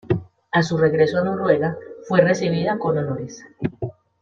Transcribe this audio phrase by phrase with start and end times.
[0.51, 3.45] A su regreso a Noruega, fue recibida con honores.